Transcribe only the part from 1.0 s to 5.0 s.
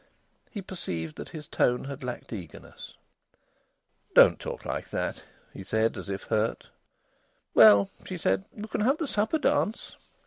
that his tone had lacked eagerness. "Don't talk like